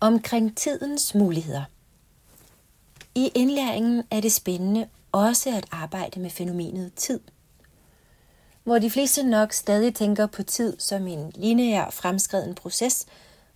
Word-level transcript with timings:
omkring 0.00 0.56
tidens 0.56 1.14
muligheder. 1.14 1.64
I 3.14 3.30
indlæringen 3.34 4.02
er 4.10 4.20
det 4.20 4.32
spændende 4.32 4.88
også 5.12 5.50
at 5.56 5.66
arbejde 5.70 6.20
med 6.20 6.30
fænomenet 6.30 6.94
tid. 6.94 7.20
Hvor 8.64 8.78
de 8.78 8.90
fleste 8.90 9.22
nok 9.22 9.52
stadig 9.52 9.94
tænker 9.94 10.26
på 10.26 10.42
tid 10.42 10.76
som 10.78 11.06
en 11.06 11.32
lineær 11.34 11.90
fremskreden 11.90 12.54
proces, 12.54 13.06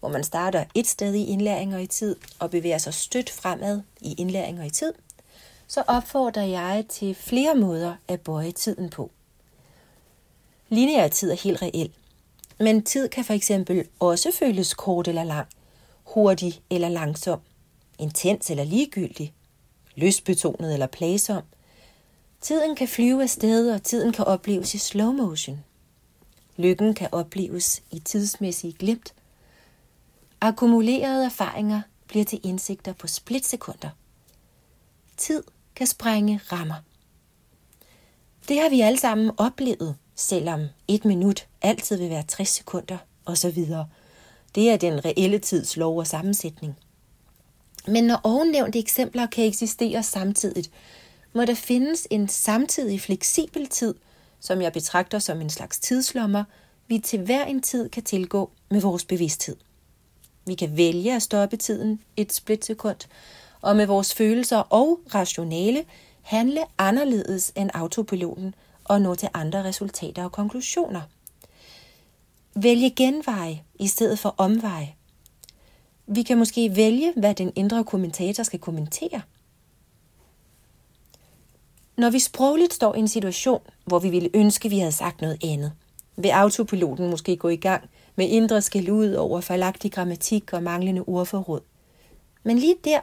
hvor 0.01 0.09
man 0.09 0.25
starter 0.25 0.65
et 0.75 0.87
sted 0.87 1.15
i 1.15 1.25
indlæring 1.25 1.75
og 1.75 1.83
i 1.83 1.87
tid 1.87 2.17
og 2.39 2.51
bevæger 2.51 2.79
sig 2.79 2.95
stødt 2.95 3.31
fremad 3.31 3.83
i 4.01 4.15
indlæring 4.19 4.61
og 4.61 4.67
i 4.67 4.71
tid, 4.71 4.93
så 5.67 5.83
opfordrer 5.87 6.43
jeg 6.43 6.85
til 6.89 7.15
flere 7.15 7.55
måder 7.55 7.95
at 8.09 8.21
bøje 8.21 8.53
tiden 8.53 8.91
på. 8.91 9.11
Lineær 10.69 11.09
tid 11.09 11.31
er 11.31 11.37
helt 11.37 11.63
reel, 11.63 11.93
men 12.59 12.83
tid 12.83 13.09
kan 13.09 13.25
for 13.25 13.33
eksempel 13.33 13.89
også 14.01 14.33
føles 14.39 14.75
kort 14.75 15.09
eller 15.09 15.25
lang, 15.25 15.49
hurtig 16.05 16.63
eller 16.71 16.89
langsom, 16.89 17.41
intens 17.99 18.51
eller 18.51 18.65
ligegyldig, 18.65 19.35
lystbetonet 19.95 20.73
eller 20.73 20.87
plagsom. 20.87 21.43
Tiden 22.41 22.77
kan 22.77 22.89
flyve 22.89 23.23
afsted, 23.23 23.73
og 23.73 23.83
tiden 23.83 24.13
kan 24.13 24.25
opleves 24.25 24.75
i 24.75 24.79
slow 24.79 25.13
motion. 25.13 25.65
Lykken 26.57 26.95
kan 26.95 27.09
opleves 27.13 27.83
i 27.91 27.99
tidsmæssige 27.99 28.73
glimt. 28.73 29.15
Akkumulerede 30.41 31.25
erfaringer 31.25 31.83
bliver 32.07 32.25
til 32.25 32.41
indsigter 32.43 32.93
på 32.93 33.07
splitsekunder. 33.07 33.91
Tid 35.17 35.43
kan 35.77 35.87
sprænge 35.87 36.41
rammer. 36.53 36.75
Det 38.49 38.61
har 38.61 38.69
vi 38.69 38.81
alle 38.81 38.99
sammen 38.99 39.31
oplevet, 39.37 39.97
selvom 40.15 40.67
et 40.89 41.05
minut 41.05 41.47
altid 41.63 41.97
vil 41.97 42.11
være 42.11 42.23
60 42.23 42.49
sekunder 42.49 42.99
osv. 43.27 43.67
Det 44.55 44.71
er 44.71 44.77
den 44.77 45.05
reelle 45.05 45.39
tids 45.39 45.77
lov 45.77 45.99
og 45.99 46.07
sammensætning. 46.07 46.77
Men 47.87 48.05
når 48.05 48.21
ovennævnte 48.25 48.79
eksempler 48.79 49.27
kan 49.27 49.45
eksistere 49.45 50.03
samtidigt, 50.03 50.71
må 51.33 51.45
der 51.45 51.55
findes 51.55 52.07
en 52.11 52.29
samtidig 52.29 53.01
fleksibel 53.01 53.67
tid, 53.67 53.95
som 54.41 54.63
jeg 54.63 54.73
betragter 54.73 55.19
som 55.19 55.41
en 55.41 55.51
slags 55.51 55.79
tidslommer, 55.79 56.45
vi 56.89 56.99
til 56.99 57.21
hver 57.21 57.45
en 57.45 57.63
tid 57.63 57.89
kan 57.89 58.03
tilgå 58.03 58.51
med 58.71 58.81
vores 58.81 59.05
bevidsthed. 59.05 59.57
Vi 60.47 60.55
kan 60.55 60.77
vælge 60.77 61.15
at 61.15 61.23
stoppe 61.23 61.57
tiden 61.57 62.01
et 62.17 62.33
splitsekund, 62.33 62.97
og 63.61 63.77
med 63.77 63.87
vores 63.87 64.15
følelser 64.15 64.59
og 64.59 65.01
rationale 65.15 65.85
handle 66.23 66.61
anderledes 66.79 67.53
end 67.57 67.71
autopiloten 67.75 68.55
og 68.85 69.03
nå 69.03 69.15
til 69.15 69.29
andre 69.35 69.65
resultater 69.65 70.25
og 70.25 70.33
konklusioner. 70.33 71.01
Vælge 72.57 72.91
genveje 72.91 73.63
i 73.79 73.87
stedet 73.87 74.19
for 74.19 74.35
omveje. 74.39 74.95
Vi 76.07 76.23
kan 76.23 76.39
måske 76.39 76.77
vælge, 76.77 77.13
hvad 77.17 77.35
den 77.35 77.53
indre 77.57 77.85
kommentator 77.85 78.43
skal 78.43 78.59
kommentere. 78.59 79.21
Når 81.97 82.11
vi 82.11 82.19
sprogligt 82.19 82.75
står 82.75 82.95
i 82.95 82.99
en 82.99 83.09
situation, 83.09 83.61
hvor 83.85 83.99
vi 83.99 84.11
ville 84.11 84.31
ønske, 84.35 84.69
vi 84.69 84.79
havde 84.79 84.93
sagt 84.93 85.21
noget 85.21 85.45
andet, 85.45 85.73
vil 86.17 86.29
autopiloten 86.29 87.11
måske 87.11 87.37
gå 87.37 87.49
i 87.49 87.57
gang 87.57 87.85
med 88.17 88.29
indre 88.29 88.63
skæld 88.63 88.91
ud 88.91 89.13
over 89.13 89.41
fejlagtig 89.41 89.93
grammatik 89.93 90.53
og 90.53 90.63
manglende 90.63 91.05
ordforråd. 91.07 91.61
Men 92.43 92.59
lige 92.59 92.77
der 92.85 93.01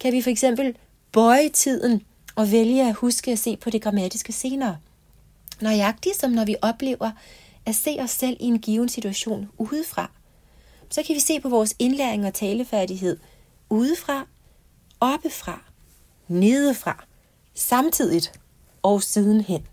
kan 0.00 0.12
vi 0.12 0.22
for 0.22 0.30
eksempel 0.30 0.76
bøje 1.12 1.48
tiden 1.48 2.02
og 2.34 2.52
vælge 2.52 2.88
at 2.88 2.94
huske 2.94 3.32
at 3.32 3.38
se 3.38 3.56
på 3.56 3.70
det 3.70 3.82
grammatiske 3.82 4.32
senere. 4.32 4.76
Nøjagtigt 5.60 6.16
som 6.16 6.30
når 6.30 6.44
vi 6.44 6.56
oplever 6.62 7.10
at 7.68 7.74
se 7.74 7.96
os 8.00 8.10
selv 8.10 8.36
i 8.40 8.44
en 8.44 8.58
given 8.58 8.88
situation 8.88 9.48
udefra, 9.58 10.10
så 10.90 11.02
kan 11.02 11.14
vi 11.14 11.20
se 11.20 11.40
på 11.40 11.48
vores 11.48 11.74
indlæring 11.78 12.26
og 12.26 12.34
talefærdighed 12.34 13.18
udefra, 13.70 14.26
oppefra, 15.00 15.62
nedefra, 16.28 17.04
samtidigt 17.54 18.40
og 18.82 19.02
sidenhen. 19.02 19.66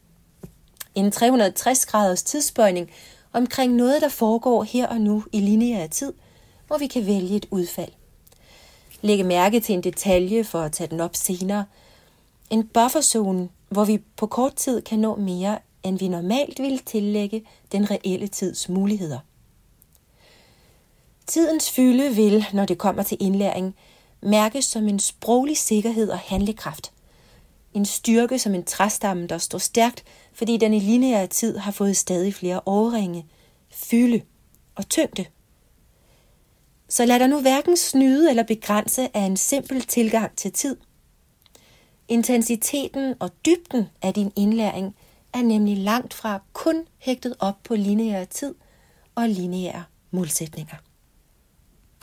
En 0.95 1.11
360 1.11 1.85
graders 1.85 2.23
tidsbøjning 2.23 2.91
omkring 3.33 3.73
noget, 3.73 4.01
der 4.01 4.09
foregår 4.09 4.63
her 4.63 4.87
og 4.87 5.01
nu 5.01 5.23
i 5.31 5.39
lineær 5.39 5.87
tid, 5.87 6.13
hvor 6.67 6.77
vi 6.77 6.87
kan 6.87 7.05
vælge 7.05 7.35
et 7.35 7.45
udfald. 7.51 7.91
Lægge 9.01 9.23
mærke 9.23 9.59
til 9.59 9.73
en 9.73 9.83
detalje 9.83 10.43
for 10.43 10.61
at 10.61 10.71
tage 10.71 10.87
den 10.87 10.99
op 10.99 11.15
senere. 11.15 11.65
En 12.49 12.67
bufferzone, 12.67 13.49
hvor 13.69 13.85
vi 13.85 14.03
på 14.17 14.27
kort 14.27 14.55
tid 14.55 14.81
kan 14.81 14.99
nå 14.99 15.15
mere, 15.15 15.59
end 15.85 15.99
vi 15.99 16.07
normalt 16.07 16.59
ville 16.59 16.79
tillægge 16.79 17.43
den 17.71 17.91
reelle 17.91 18.27
tids 18.27 18.69
muligheder. 18.69 19.19
Tidens 21.27 21.71
fylde 21.71 22.15
vil, 22.15 22.45
når 22.53 22.65
det 22.65 22.77
kommer 22.77 23.03
til 23.03 23.17
indlæring, 23.19 23.75
mærkes 24.21 24.65
som 24.65 24.87
en 24.87 24.99
sproglig 24.99 25.57
sikkerhed 25.57 26.09
og 26.09 26.19
handlekraft. 26.19 26.91
En 27.73 27.85
styrke 27.85 28.39
som 28.39 28.55
en 28.55 28.63
træstamme, 28.63 29.27
der 29.27 29.37
står 29.37 29.57
stærkt, 29.57 30.03
fordi 30.33 30.57
den 30.57 30.73
i 30.73 30.79
lineær 30.79 31.25
tid 31.25 31.57
har 31.57 31.71
fået 31.71 31.97
stadig 31.97 32.33
flere 32.33 32.61
årringe, 32.65 33.25
fylde 33.69 34.21
og 34.75 34.89
tyngde. 34.89 35.25
Så 36.89 37.05
lad 37.05 37.19
dig 37.19 37.27
nu 37.27 37.41
hverken 37.41 37.77
snyde 37.77 38.29
eller 38.29 38.43
begrænse 38.43 39.17
af 39.17 39.21
en 39.21 39.37
simpel 39.37 39.81
tilgang 39.81 40.35
til 40.37 40.51
tid. 40.51 40.77
Intensiteten 42.07 43.15
og 43.19 43.29
dybden 43.45 43.85
af 44.01 44.13
din 44.13 44.31
indlæring 44.35 44.95
er 45.35 45.43
nemlig 45.43 45.77
langt 45.77 46.13
fra 46.13 46.39
kun 46.53 46.87
hægtet 46.97 47.35
op 47.39 47.63
på 47.63 47.75
lineær 47.75 48.25
tid 48.25 48.55
og 49.15 49.29
lineære 49.29 49.83
målsætninger. 50.11 50.75